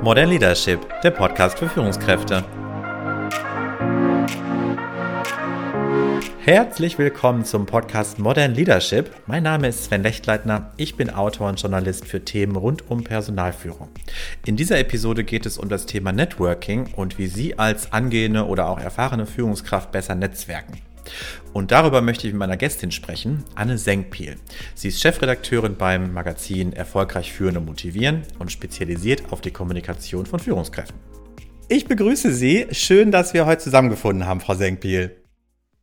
[0.00, 2.44] Modern Leadership, der Podcast für Führungskräfte.
[6.44, 9.10] Herzlich willkommen zum Podcast Modern Leadership.
[9.26, 10.72] Mein Name ist Sven Lechtleitner.
[10.76, 13.88] Ich bin Autor und Journalist für Themen rund um Personalführung.
[14.46, 18.68] In dieser Episode geht es um das Thema Networking und wie Sie als angehende oder
[18.68, 20.80] auch erfahrene Führungskraft besser netzwerken.
[21.52, 24.36] Und darüber möchte ich mit meiner Gästin sprechen, Anne Senkpiel.
[24.74, 30.40] Sie ist Chefredakteurin beim Magazin Erfolgreich führen und motivieren und spezialisiert auf die Kommunikation von
[30.40, 30.96] Führungskräften.
[31.68, 32.66] Ich begrüße Sie.
[32.70, 35.17] Schön, dass wir heute zusammengefunden haben, Frau Senkpiel.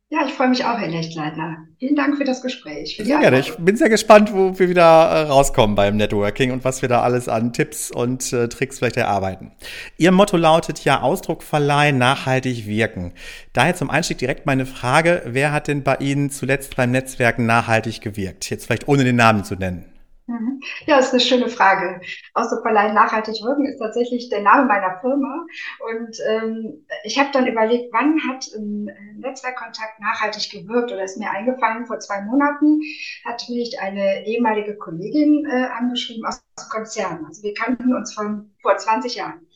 [0.08, 1.66] Ja, ich freue mich auch, Herr Lechtleitner.
[1.80, 2.96] Vielen Dank für das Gespräch.
[2.96, 3.40] Für sehr gerne.
[3.40, 7.02] Ich bin sehr gespannt, wo wir wieder äh, rauskommen beim Networking und was wir da
[7.02, 9.50] alles an Tipps und äh, Tricks vielleicht erarbeiten.
[9.98, 13.14] Ihr Motto lautet ja Ausdruck verleihen, nachhaltig wirken.
[13.52, 18.00] Daher zum Einstieg direkt meine Frage, wer hat denn bei Ihnen zuletzt beim Netzwerken nachhaltig
[18.00, 18.48] gewirkt?
[18.48, 19.86] Jetzt vielleicht ohne den Namen zu nennen.
[20.28, 20.55] Mhm.
[20.86, 22.00] Ja, ist eine schöne Frage.
[22.34, 25.46] Ausdruckverleihen nachhaltig wirken ist tatsächlich der Name meiner Firma.
[25.92, 31.30] Und ähm, ich habe dann überlegt, wann hat ein Netzwerkkontakt nachhaltig gewirkt oder ist mir
[31.30, 32.80] eingefallen, vor zwei Monaten
[33.24, 37.24] hat mich eine ehemalige Kollegin äh, angeschrieben aus Konzern.
[37.26, 39.46] Also wir kannten uns von vor 20 Jahren.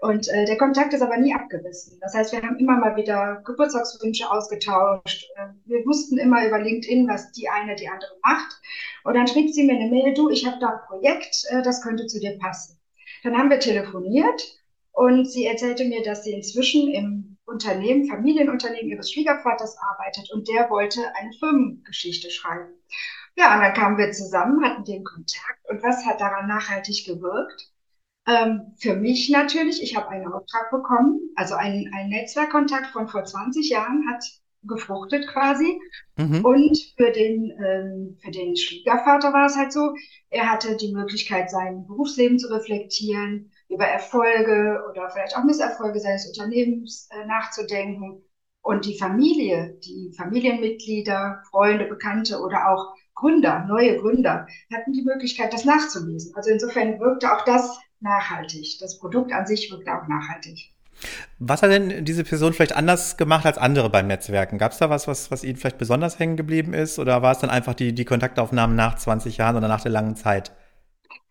[0.00, 1.98] Und äh, der Kontakt ist aber nie abgerissen.
[2.00, 5.26] Das heißt, wir haben immer mal wieder Geburtstagswünsche ausgetauscht.
[5.36, 8.60] Äh, wir wussten immer über LinkedIn, was die eine die andere macht.
[9.04, 12.06] Und dann schrieb sie mir eine Mail, du, ich habe da ein Projekt, das könnte
[12.06, 12.78] zu dir passen.
[13.22, 14.42] Dann haben wir telefoniert
[14.92, 20.70] und sie erzählte mir, dass sie inzwischen im Unternehmen, Familienunternehmen ihres Schwiegervaters arbeitet und der
[20.70, 22.72] wollte eine Firmengeschichte schreiben.
[23.36, 25.68] Ja, und dann kamen wir zusammen, hatten den Kontakt.
[25.68, 27.70] Und was hat daran nachhaltig gewirkt?
[28.26, 33.24] Ähm, für mich natürlich, ich habe einen Auftrag bekommen, also ein, ein Netzwerkkontakt von vor
[33.24, 34.24] 20 Jahren hat
[34.66, 35.80] gefruchtet quasi.
[36.16, 36.44] Mhm.
[36.44, 39.94] Und für den, ähm, für den Schwiegervater war es halt so,
[40.30, 46.26] er hatte die Möglichkeit, sein Berufsleben zu reflektieren, über Erfolge oder vielleicht auch Misserfolge seines
[46.26, 48.22] Unternehmens äh, nachzudenken.
[48.62, 55.52] Und die Familie, die Familienmitglieder, Freunde, Bekannte oder auch Gründer, neue Gründer, hatten die Möglichkeit,
[55.52, 56.34] das nachzulesen.
[56.34, 58.78] Also insofern wirkte auch das nachhaltig.
[58.80, 60.72] Das Produkt an sich wirkte auch nachhaltig.
[61.38, 64.58] Was hat denn diese Person vielleicht anders gemacht als andere beim Netzwerken?
[64.58, 66.98] Gab es da was, was, was Ihnen vielleicht besonders hängen geblieben ist?
[66.98, 70.16] Oder war es dann einfach die, die Kontaktaufnahmen nach 20 Jahren oder nach der langen
[70.16, 70.52] Zeit?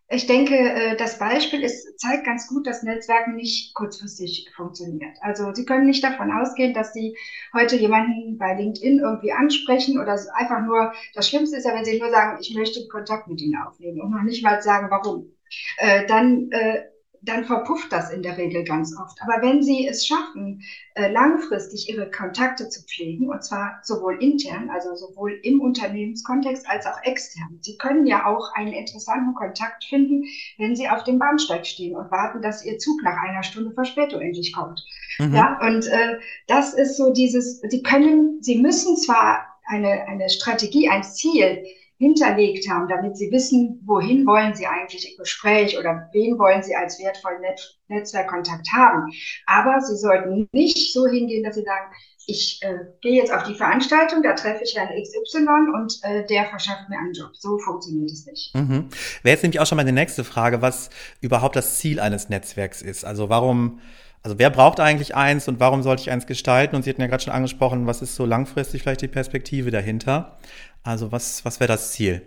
[0.08, 5.16] Ich denke, äh, das Beispiel ist, zeigt ganz gut, dass Netzwerken nicht kurzfristig funktioniert.
[5.22, 7.16] Also Sie können nicht davon ausgehen, dass Sie
[7.54, 11.98] heute jemanden bei LinkedIn irgendwie ansprechen oder einfach nur, das Schlimmste ist ja, wenn Sie
[11.98, 15.32] nur sagen, ich möchte Kontakt mit Ihnen aufnehmen und noch nicht mal sagen, warum.
[15.78, 16.82] Äh, dann äh,
[17.24, 19.18] dann verpufft das in der Regel ganz oft.
[19.22, 20.62] Aber wenn Sie es schaffen,
[20.94, 26.86] äh, langfristig Ihre Kontakte zu pflegen, und zwar sowohl intern, also sowohl im Unternehmenskontext als
[26.86, 27.58] auch extern.
[27.60, 30.24] Sie können ja auch einen interessanten Kontakt finden,
[30.58, 34.20] wenn Sie auf dem Bahnsteig stehen und warten, dass Ihr Zug nach einer Stunde Verspätung
[34.20, 34.84] endlich kommt.
[35.18, 35.34] Mhm.
[35.34, 40.88] Ja, und äh, das ist so dieses, Sie können, Sie müssen zwar eine, eine Strategie,
[40.88, 41.64] ein Ziel
[41.98, 46.74] hinterlegt haben, damit sie wissen, wohin wollen sie eigentlich im Gespräch oder wen wollen sie
[46.74, 49.12] als wertvollen Net Netzwerkkontakt haben.
[49.46, 51.92] Aber sie sollten nicht so hingehen, dass sie sagen,
[52.26, 56.46] ich äh, gehe jetzt auf die Veranstaltung, da treffe ich Herrn XY und äh, der
[56.46, 57.30] verschafft mir einen Job.
[57.34, 58.54] So funktioniert es nicht.
[58.54, 58.88] Mhm.
[59.22, 60.90] Wäre jetzt nämlich auch schon mal die nächste Frage, was
[61.20, 63.04] überhaupt das Ziel eines Netzwerks ist.
[63.04, 63.80] Also warum,
[64.24, 66.74] also wer braucht eigentlich eins und warum sollte ich eins gestalten?
[66.74, 70.38] Und Sie hatten ja gerade schon angesprochen, was ist so langfristig vielleicht die Perspektive dahinter?
[70.82, 72.22] Also was, was wäre das Ziel?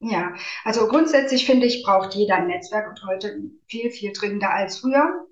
[0.00, 4.78] Ja, also grundsätzlich finde ich, braucht jeder ein Netzwerk und heute viel, viel dringender als
[4.78, 5.26] früher,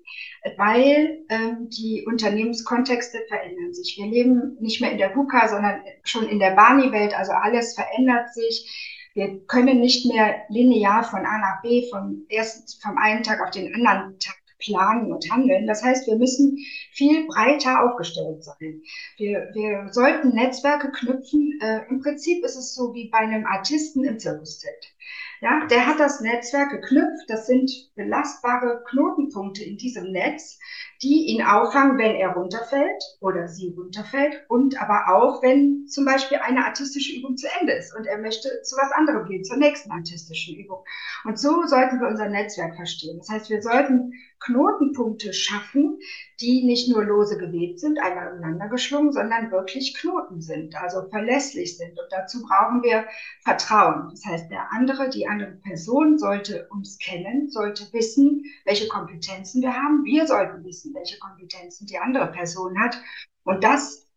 [0.57, 3.95] weil ähm, die Unternehmenskontexte verändern sich.
[3.97, 8.33] Wir leben nicht mehr in der VUCA, sondern schon in der Barney-Welt, also alles verändert
[8.33, 9.07] sich.
[9.13, 13.51] Wir können nicht mehr linear von A nach B, vom ersten, vom einen Tag auf
[13.51, 15.67] den anderen Tag planen und handeln.
[15.67, 16.57] Das heißt, wir müssen
[16.91, 18.81] viel breiter aufgestellt sein.
[19.17, 21.59] Wir, wir sollten Netzwerke knüpfen.
[21.61, 24.93] Äh, Im Prinzip ist es so wie bei einem Artisten im Zirkuszelt.
[25.39, 27.29] Ja, der hat das Netzwerk geknüpft.
[27.29, 30.57] Das sind belastbare Knotenpunkte in diesem Netz,
[31.03, 36.39] die ihn auffangen, wenn er runterfällt oder sie runterfällt und aber auch, wenn zum Beispiel
[36.39, 39.91] eine artistische Übung zu Ende ist und er möchte zu was anderem gehen, zur nächsten
[39.91, 40.83] artistischen Übung.
[41.23, 43.19] Und so sollten wir unser Netzwerk verstehen.
[43.19, 45.99] Das heißt, wir sollten Knotenpunkte schaffen,
[46.39, 51.91] die nicht nur lose gewebt sind, aneinander geschlungen, sondern wirklich Knoten sind, also verlässlich sind.
[51.91, 53.05] Und dazu brauchen wir
[53.43, 54.09] Vertrauen.
[54.11, 59.73] Das heißt, der andere, die andere Person sollte uns kennen, sollte wissen, welche Kompetenzen wir
[59.73, 60.03] haben.
[60.03, 63.01] Wir sollten wissen, welche Kompetenzen die andere Person hat.
[63.43, 64.07] Und das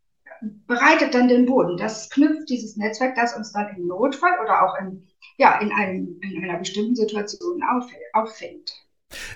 [0.66, 1.76] bereitet dann den Boden.
[1.76, 5.06] Das knüpft dieses Netzwerk, das uns dann im Notfall oder auch in,
[5.36, 7.62] ja, in, einem, in einer bestimmten Situation
[8.12, 8.72] auffängt.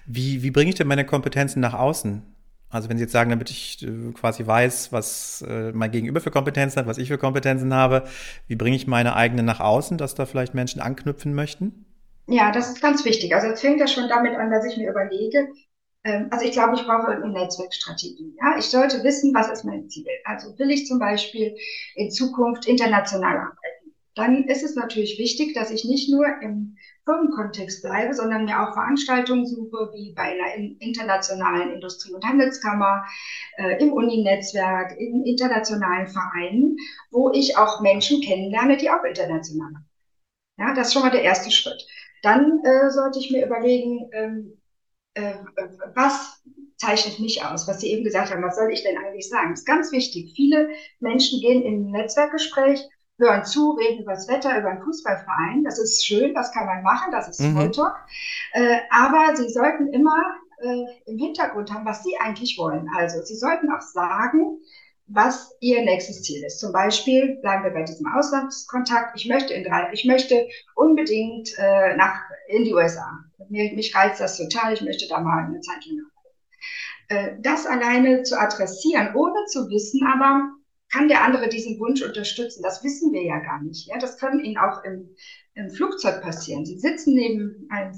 [0.07, 2.23] Wie, wie bringe ich denn meine Kompetenzen nach außen?
[2.71, 6.33] Also wenn Sie jetzt sagen, damit ich äh, quasi weiß, was äh, mein Gegenüber für
[6.33, 8.05] Kompetenzen hat, was ich für Kompetenzen habe,
[8.49, 11.87] wie bringe ich meine eigenen nach außen, dass da vielleicht Menschen anknüpfen möchten?
[12.27, 13.35] Ja, das ist ganz wichtig.
[13.35, 15.49] Also jetzt fängt das schon damit an, dass ich mir überlege,
[16.05, 18.37] ähm, also ich glaube, ich brauche eine Netzwerkstrategie.
[18.41, 20.07] Ja, ich sollte wissen, was ist mein Ziel.
[20.25, 21.57] Also will ich zum Beispiel
[21.95, 23.74] in Zukunft international arbeiten.
[24.15, 28.73] Dann ist es natürlich wichtig, dass ich nicht nur im Firmenkontext bleibe, sondern mir auch
[28.73, 33.05] Veranstaltungen suche, wie bei einer internationalen Industrie- und Handelskammer,
[33.57, 36.77] äh, im Uni-Netzwerk, in internationalen Vereinen,
[37.11, 39.91] wo ich auch Menschen kennenlerne, die auch international arbeiten.
[40.57, 41.85] Ja, das ist schon mal der erste Schritt.
[42.23, 44.63] Dann äh, sollte ich mir überlegen, ähm,
[45.15, 45.35] äh,
[45.95, 46.43] was
[46.77, 49.51] zeichnet mich aus, was Sie eben gesagt haben, was soll ich denn eigentlich sagen?
[49.51, 50.33] Das ist ganz wichtig.
[50.35, 50.69] Viele
[51.01, 52.81] Menschen gehen in ein Netzwerkgespräch,
[53.19, 55.65] hören zu, reden über das Wetter, über einen Fußballverein.
[55.65, 57.53] Das ist schön, das kann man machen, das ist mhm.
[57.53, 57.97] Smalltalk.
[58.53, 62.89] Äh, aber Sie sollten immer äh, im Hintergrund haben, was Sie eigentlich wollen.
[62.97, 64.59] Also Sie sollten auch sagen,
[65.07, 66.59] was Ihr nächstes Ziel ist.
[66.59, 69.17] Zum Beispiel bleiben wir bei diesem Auslandskontakt.
[69.17, 73.21] Ich möchte in drei, ich möchte unbedingt äh, nach in die USA.
[73.49, 74.73] Mir, mich reizt das total.
[74.73, 76.07] Ich möchte da mal eine Zeit lang
[77.09, 80.55] äh, Das alleine zu adressieren, ohne zu wissen, aber
[80.95, 82.63] kann der andere diesen Wunsch unterstützen?
[82.63, 83.89] Das wissen wir ja gar nicht.
[83.89, 85.09] Ja, das kann Ihnen auch im,
[85.55, 86.65] im Flugzeug passieren.
[86.65, 87.93] Sie sitzen neben einem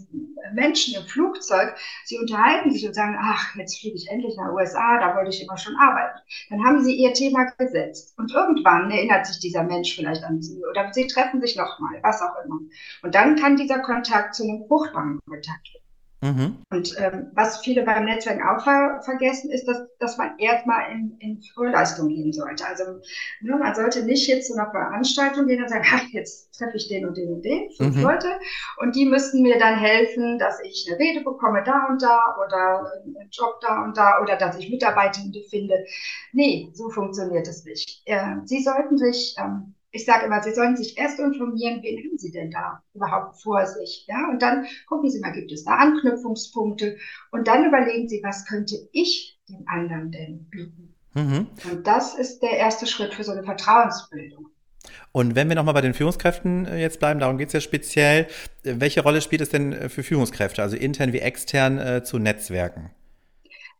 [0.54, 4.98] Menschen im Flugzeug, Sie unterhalten sich und sagen, ach, jetzt fliege ich endlich nach USA,
[4.98, 6.18] da wollte ich immer schon arbeiten.
[6.48, 8.14] Dann haben Sie Ihr Thema gesetzt.
[8.16, 12.22] Und irgendwann erinnert sich dieser Mensch vielleicht an Sie oder Sie treffen sich nochmal, was
[12.22, 12.60] auch immer.
[13.02, 15.85] Und dann kann dieser Kontakt zu einem fruchtbaren Kontakt werden.
[16.26, 16.56] Mhm.
[16.70, 21.16] Und ähm, was viele beim Netzwerk auch ver vergessen, ist, dass, dass man erstmal in,
[21.20, 22.66] in Frühleistung gehen sollte.
[22.66, 23.00] Also
[23.40, 26.88] ne, man sollte nicht jetzt zu einer Veranstaltung gehen und sagen, ach, jetzt treffe ich
[26.88, 28.02] den und den und den, fünf mhm.
[28.02, 28.28] Leute,
[28.78, 32.92] und die müssten mir dann helfen, dass ich eine Rede bekomme da und da oder
[33.04, 35.84] einen Job da und da oder dass ich Mitarbeitende finde.
[36.32, 38.02] Nee, so funktioniert es nicht.
[38.06, 42.18] Äh, Sie sollten sich ähm, ich sage immer, Sie sollen sich erst informieren, wen haben
[42.18, 44.04] Sie denn da überhaupt vor sich?
[44.06, 46.96] Ja, und dann gucken Sie mal, gibt es da Anknüpfungspunkte?
[47.32, 50.94] Und dann überlegen Sie, was könnte ich den anderen denn bieten?
[51.14, 51.46] Mhm.
[51.70, 54.50] Und das ist der erste Schritt für so eine Vertrauensbildung.
[55.12, 58.26] Und wenn wir nochmal bei den Führungskräften äh, jetzt bleiben, darum geht es ja speziell,
[58.64, 62.18] äh, welche Rolle spielt es denn äh, für Führungskräfte, also intern wie extern äh, zu
[62.18, 62.90] Netzwerken?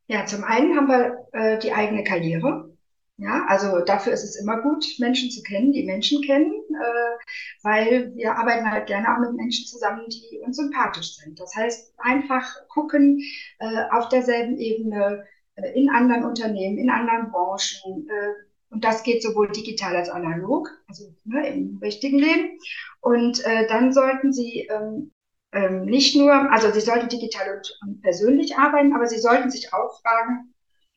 [0.08, 2.70] Ja, zum einen haben wir äh, die eigene Karriere.
[3.18, 7.16] Ja, also dafür ist es immer gut, Menschen zu kennen, die Menschen kennen, äh,
[7.62, 11.40] weil wir arbeiten halt gerne auch mit Menschen zusammen, die uns sympathisch sind.
[11.40, 13.22] Das heißt, einfach gucken
[13.58, 15.24] äh, auf derselben Ebene,
[15.54, 18.06] äh, in anderen Unternehmen, in anderen Branchen.
[18.08, 18.34] Äh,
[18.68, 22.58] und das geht sowohl digital als analog, also ne, im richtigen Leben.
[23.00, 25.12] Und äh, dann sollten Sie ähm,
[25.52, 29.72] ähm, nicht nur, also Sie sollten digital und, und persönlich arbeiten, aber Sie sollten sich
[29.72, 30.52] auch fragen,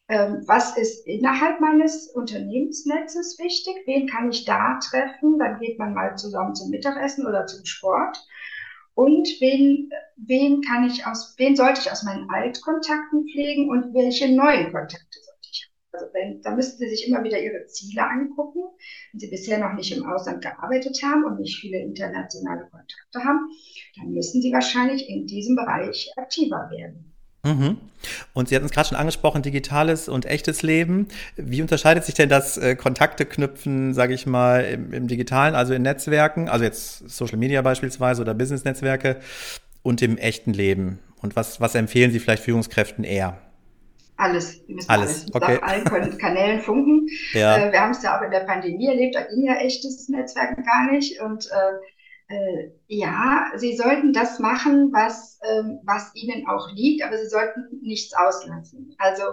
[0.09, 6.17] was ist innerhalb meines Unternehmensnetzes wichtig, wen kann ich da treffen, dann geht man mal
[6.17, 8.17] zusammen zum Mittagessen oder zum Sport.
[8.95, 14.35] Und wen, wen kann ich aus, wen sollte ich aus meinen Altkontakten pflegen und welche
[14.35, 15.75] neuen Kontakte sollte ich haben?
[15.91, 18.61] Also wenn, da müssten Sie sich immer wieder Ihre Ziele angucken.
[19.11, 23.47] Wenn Sie bisher noch nicht im Ausland gearbeitet haben und nicht viele internationale Kontakte haben,
[23.95, 27.13] dann müssen Sie wahrscheinlich in diesem Bereich aktiver werden.
[27.43, 27.77] Mhm.
[28.33, 31.07] Und Sie hatten es gerade schon angesprochen, digitales und echtes Leben.
[31.35, 35.73] Wie unterscheidet sich denn das äh, Kontakte knüpfen, sage ich mal, im, im, digitalen, also
[35.73, 39.17] in Netzwerken, also jetzt Social Media beispielsweise oder Business-Netzwerke
[39.83, 40.99] und im echten Leben?
[41.21, 43.37] Und was, was empfehlen Sie vielleicht Führungskräften eher?
[44.19, 44.61] Alles.
[44.67, 45.09] Wir müssen alles.
[45.09, 45.35] alles.
[45.35, 45.57] Okay.
[45.57, 47.07] auf allen Kanälen funken.
[47.33, 47.57] Ja.
[47.57, 50.63] Äh, wir haben es ja auch in der Pandemie erlebt, da ging ja echtes Netzwerken
[50.63, 51.21] gar nicht.
[51.21, 51.79] Und äh,
[52.29, 57.65] äh, ja, Sie sollten das machen, was, ähm, was Ihnen auch liegt, aber Sie sollten
[57.81, 58.93] nichts auslassen.
[58.99, 59.23] Also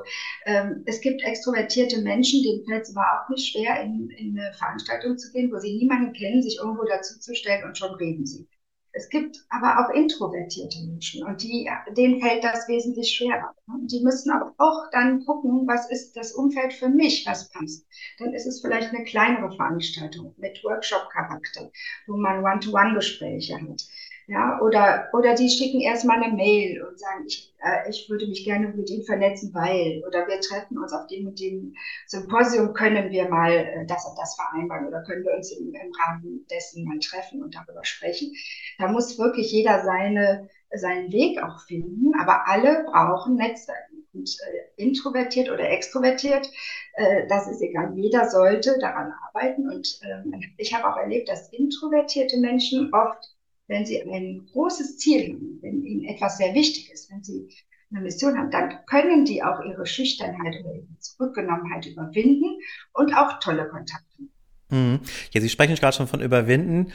[0.47, 5.19] ähm, es gibt extrovertierte Menschen, denen fällt es überhaupt nicht schwer, in, in eine Veranstaltung
[5.19, 8.49] zu gehen, wo sie niemanden kennen, sich irgendwo dazuzustellen und schon reden sie.
[8.97, 13.55] Es gibt aber auch introvertierte Menschen und die, denen fällt das wesentlich schwerer.
[13.83, 17.87] Die müssen aber auch dann gucken, was ist das Umfeld für mich, was passt.
[18.19, 21.71] Dann ist es vielleicht eine kleinere Veranstaltung mit Workshop-Charakter,
[22.07, 23.83] wo man One-to-One-Gespräche hat.
[24.29, 28.45] Ja, oder, oder die schicken erstmal eine Mail und sagen, ich, äh, ich würde mich
[28.45, 31.77] gerne mit Ihnen vernetzen, weil, oder wir treffen uns auf dem und dem
[32.09, 35.93] Symposium, können wir mal äh, das und das vereinbaren oder können wir uns im, im
[36.01, 38.33] Rahmen dessen mal treffen und darüber sprechen.
[38.79, 43.93] Da muss wirklich jeder seine, seinen Weg auch finden, aber alle brauchen Netzwerke.
[44.13, 46.51] Und äh, introvertiert oder extrovertiert,
[46.95, 47.93] äh, das ist egal.
[47.95, 49.69] Jeder sollte daran arbeiten.
[49.71, 53.36] Und äh, ich habe auch erlebt, dass introvertierte Menschen oft
[53.69, 57.49] wenn Sie ein großes Ziel haben, wenn Ihnen etwas sehr wichtig ist, wenn Sie
[57.91, 62.59] eine Mission haben, dann können die auch ihre Schüchternheit oder ihre Zurückgenommenheit überwinden
[62.93, 64.23] und auch tolle Kontakte.
[64.71, 65.01] Mhm.
[65.31, 66.93] Ja, Sie sprechen gerade schon von überwinden.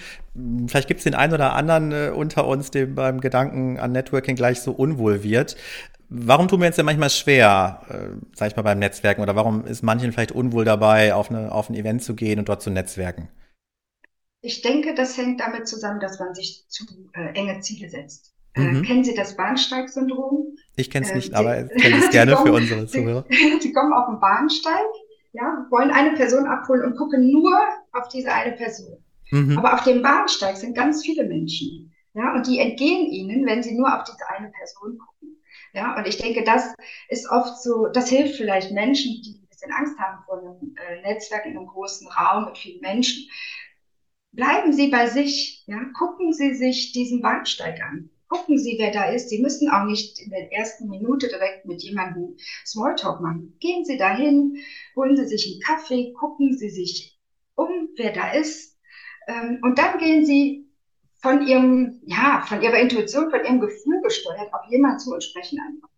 [0.68, 4.36] Vielleicht gibt es den einen oder anderen äh, unter uns, dem beim Gedanken an Networking
[4.36, 5.56] gleich so unwohl wird.
[6.10, 9.22] Warum tun wir uns denn manchmal schwer, äh, sag ich mal, beim Netzwerken?
[9.22, 12.50] Oder warum ist manchen vielleicht unwohl dabei, auf, eine, auf ein Event zu gehen und
[12.50, 13.30] dort zu netzwerken?
[14.42, 18.34] Ich denke, das hängt damit zusammen, dass man sich zu äh, enge Ziele setzt.
[18.56, 18.84] Äh, mhm.
[18.84, 20.56] Äh, kennen Sie das Bahnsteig-Syndrom?
[20.76, 23.26] Ich kenne es nicht, äh, aber ich kenne es gerne kommen, für unsere Zuhörer.
[23.30, 24.88] Sie, Sie kommen auf den Bahnsteig,
[25.34, 27.58] ja, wollen eine Person abholen und gucken nur
[27.94, 28.98] auf diese eine Person.
[29.32, 29.58] Mhm.
[29.58, 31.94] Aber auf dem Bahnsteig sind ganz viele Menschen.
[32.14, 35.38] Ja, und die entgehen ihnen, wenn sie nur auf diese eine Person gucken.
[35.74, 36.76] Ja, und ich denke, das
[37.08, 41.02] ist oft so, das hilft vielleicht Menschen, die ein bisschen Angst haben vor einem äh,
[41.02, 43.30] Netzwerk in einem großen Raum mit vielen Menschen.
[44.34, 48.10] Bleiben Sie bei sich, ja, gucken Sie sich diesen Bahnsteig an.
[48.30, 49.28] Gucken Sie, wer da ist.
[49.28, 53.58] Sie müssen auch nicht in der ersten Minute direkt mit jemandem Smalltalk machen.
[53.60, 54.56] Gehen Sie dahin,
[54.96, 57.20] holen Sie sich einen Kaffee, gucken Sie sich
[57.56, 58.78] um, wer da ist.
[59.28, 60.66] Ähm, und dann gehen Sie
[61.22, 65.60] von Ihrem, ja, von Ihrer Intuition, von Ihrem Gefühl gesteuert auf jemanden zu und sprechen
[65.60, 65.91] einfach.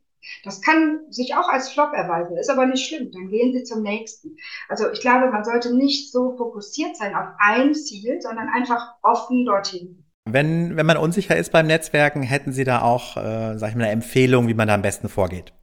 [0.44, 3.12] Das kann sich auch als Flop erweisen, ist aber nicht schlimm.
[3.12, 4.38] Dann gehen Sie zum nächsten.
[4.70, 9.46] Also ich glaube, man sollte nicht so fokussiert sein auf ein Ziel, sondern einfach offen
[9.46, 13.75] dorthin wenn, wenn man unsicher ist beim Netzwerken, hätten Sie da auch, äh, sag ich
[13.75, 15.53] mal, eine Empfehlung, wie man da am besten vorgeht?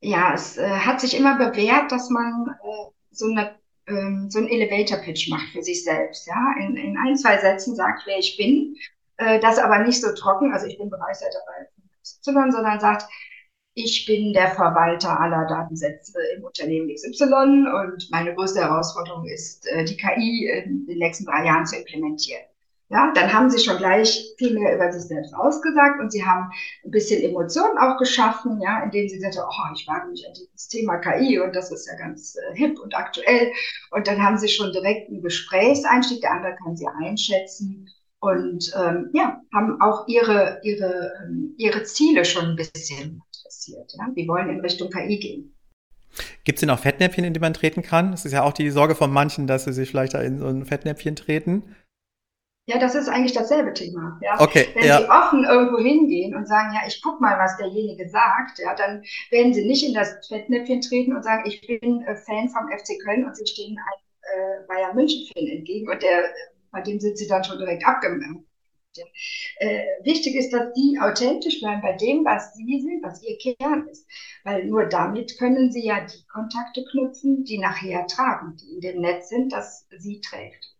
[0.00, 3.54] Ja, es äh, hat sich immer bewährt, dass man äh, so, eine,
[3.86, 6.26] ähm, so einen Elevator-Pitch macht für sich selbst.
[6.26, 8.76] Ja, in, in ein, zwei Sätzen sagt, wer ich bin.
[9.16, 11.68] Äh, das aber nicht so trocken, also ich bin Bereichsleiter bei
[12.26, 13.06] Y, sondern sagt,
[13.74, 19.84] ich bin der Verwalter aller Datensätze im Unternehmen XY und meine größte Herausforderung ist, äh,
[19.84, 22.42] die KI in den nächsten drei Jahren zu implementieren.
[22.90, 26.50] Ja, dann haben sie schon gleich viel mehr über sich selbst ausgesagt und sie haben
[26.84, 30.68] ein bisschen Emotionen auch geschaffen, ja, indem sie sagte, oh, ich wage mich an dieses
[30.68, 33.50] Thema KI und das ist ja ganz äh, hip und aktuell.
[33.92, 37.88] Und dann haben sie schon direkt einen Gesprächseinstieg, der andere kann sie einschätzen
[38.20, 43.92] und ähm, ja, haben auch ihre, ihre, ähm, ihre Ziele schon ein bisschen interessiert.
[43.98, 44.08] Ja?
[44.16, 45.54] Die wollen in Richtung KI gehen.
[46.44, 48.12] Gibt es denn auch Fettnäpfchen, in die man treten kann?
[48.12, 50.46] Es ist ja auch die Sorge von manchen, dass sie sich vielleicht da in so
[50.46, 51.74] ein Fettnäpfchen treten.
[52.66, 54.20] Ja, das ist eigentlich dasselbe Thema.
[54.22, 54.40] Ja?
[54.40, 54.98] Okay, Wenn ja.
[54.98, 59.02] Sie offen irgendwo hingehen und sagen, ja, ich guck mal, was derjenige sagt, ja, dann
[59.30, 63.02] werden Sie nicht in das Fettnäpfchen treten und sagen, ich bin äh, Fan vom FC
[63.04, 66.24] Köln und Sie stehen einem äh, Bayern München-Fan entgegen und der,
[66.70, 68.44] bei dem sind Sie dann schon direkt abgemerkt.
[69.56, 73.86] Äh, wichtig ist, dass Sie authentisch bleiben bei dem, was Sie sind, was Ihr Kern
[73.88, 74.06] ist.
[74.44, 79.00] Weil nur damit können Sie ja die Kontakte knüpfen, die nachher tragen, die in dem
[79.00, 80.74] Netz sind, das Sie trägt.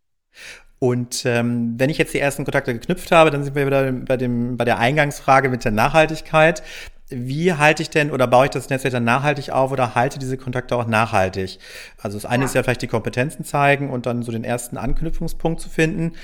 [0.78, 4.16] Und ähm, wenn ich jetzt die ersten Kontakte geknüpft habe, dann sind wir wieder bei,
[4.16, 6.64] dem, bei der Eingangsfrage mit der Nachhaltigkeit.
[7.08, 10.36] Wie halte ich denn oder baue ich das Netzwerk dann nachhaltig auf oder halte diese
[10.36, 11.58] Kontakte auch nachhaltig?
[11.98, 12.46] Also das eine ja.
[12.46, 16.14] ist ja vielleicht die Kompetenzen zeigen und dann so den ersten Anknüpfungspunkt zu finden.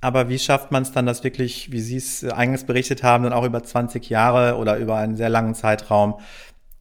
[0.00, 3.32] Aber wie schafft man es dann, das wirklich, wie Sie es eingangs berichtet haben, dann
[3.32, 6.20] auch über 20 Jahre oder über einen sehr langen Zeitraum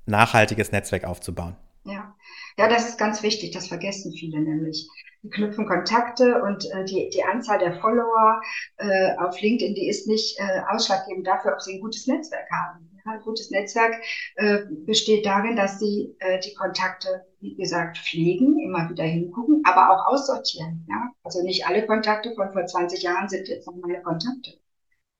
[0.06, 1.56] nachhaltiges Netzwerk aufzubauen?
[1.84, 2.16] Ja,
[2.58, 3.52] ja, das ist ganz wichtig.
[3.52, 4.88] Das vergessen viele nämlich
[5.24, 8.42] die knüpfen Kontakte und äh, die, die Anzahl der Follower
[8.78, 12.90] äh, auf LinkedIn, die ist nicht äh, ausschlaggebend dafür, ob sie ein gutes Netzwerk haben.
[13.06, 13.96] Ja, ein gutes Netzwerk
[14.36, 19.92] äh, besteht darin, dass sie äh, die Kontakte, wie gesagt, pflegen, immer wieder hingucken, aber
[19.92, 20.86] auch aussortieren.
[20.90, 21.12] Ja?
[21.24, 24.52] Also nicht alle Kontakte von vor 20 Jahren sind jetzt noch meine Kontakte.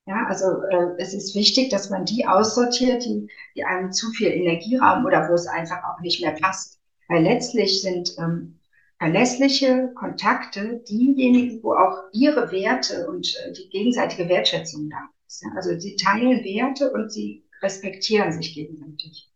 [0.08, 4.30] Ja, also äh, es ist wichtig, dass man die aussortiert, die, die einem zu viel
[4.30, 6.80] Energie rauben oder wo es einfach auch nicht mehr passt.
[7.10, 8.58] Weil letztlich sind ähm,
[9.00, 15.44] verlässliche Kontakte diejenigen, wo auch ihre Werte und äh, die gegenseitige Wertschätzung da ist.
[15.56, 19.27] Also sie teilen Werte und sie respektieren sich gegenseitig.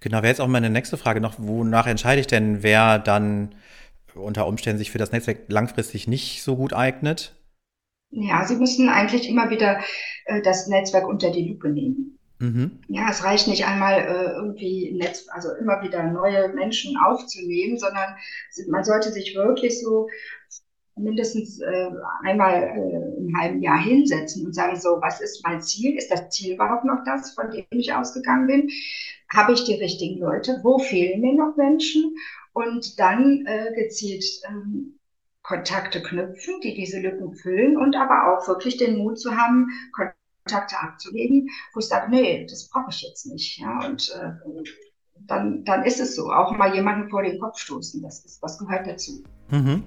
[0.00, 3.54] Genau, wäre jetzt auch meine nächste Frage noch, wonach entscheide ich denn, wer dann
[4.14, 7.34] unter Umständen sich für das Netzwerk langfristig nicht so gut eignet?
[8.10, 9.80] Ja, Sie müssen eigentlich immer wieder
[10.24, 12.18] äh, das Netzwerk unter die Lupe nehmen.
[12.40, 12.80] Mhm.
[12.88, 18.16] Ja, es reicht nicht einmal äh, irgendwie Netz, also immer wieder neue Menschen aufzunehmen, sondern
[18.68, 20.08] man sollte sich wirklich so
[20.96, 21.90] mindestens äh,
[22.22, 25.96] einmal äh, im halben Jahr hinsetzen und sagen, so, was ist mein Ziel?
[25.96, 28.70] Ist das Ziel überhaupt noch das, von dem ich ausgegangen bin?
[29.32, 30.60] Habe ich die richtigen Leute?
[30.62, 32.16] Wo fehlen mir noch Menschen?
[32.52, 34.98] Und dann äh, gezielt ähm,
[35.42, 40.78] Kontakte knüpfen, die diese Lücken füllen und aber auch wirklich den Mut zu haben, Kontakte
[40.80, 43.58] abzugeben, wo ich sage, nee, das brauche ich jetzt nicht.
[43.58, 44.32] Ja, und äh,
[45.26, 46.30] dann, dann ist es so.
[46.32, 49.22] Auch mal jemanden vor den Kopf stoßen, das ist, was gehört dazu.
[49.50, 49.84] Mhm.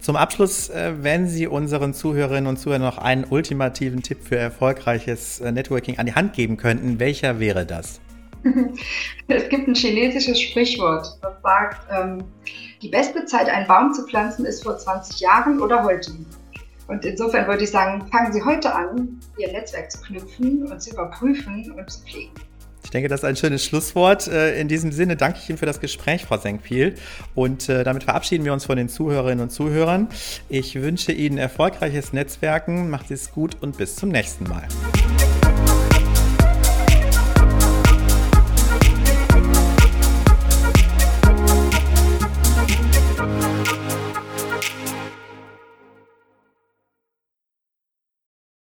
[0.00, 5.40] Zum Abschluss, äh, wenn Sie unseren Zuhörerinnen und Zuhörern noch einen ultimativen Tipp für erfolgreiches
[5.40, 8.00] äh, Networking an die Hand geben könnten, welcher wäre das?
[9.28, 12.24] Es gibt ein chinesisches Sprichwort, das sagt, ähm,
[12.80, 16.12] die beste Zeit, einen Baum zu pflanzen, ist vor 20 Jahren oder heute.
[16.88, 20.90] Und insofern würde ich sagen, fangen Sie heute an, Ihr Netzwerk zu knüpfen und zu
[20.90, 22.32] überprüfen und zu pflegen.
[22.90, 24.26] Ich denke, das ist ein schönes Schlusswort.
[24.26, 26.98] Äh, in diesem Sinne danke ich Ihnen für das Gespräch, Frau Senkfield.
[27.36, 30.08] Und äh, damit verabschieden wir uns von den Zuhörerinnen und Zuhörern.
[30.48, 32.90] Ich wünsche Ihnen erfolgreiches Netzwerken.
[32.90, 34.66] Macht es gut und bis zum nächsten Mal.